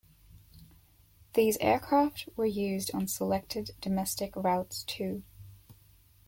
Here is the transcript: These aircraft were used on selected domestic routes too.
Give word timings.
These 1.35 1.59
aircraft 1.61 2.27
were 2.35 2.47
used 2.47 2.89
on 2.95 3.05
selected 3.05 3.75
domestic 3.81 4.35
routes 4.35 4.81
too. 4.83 5.21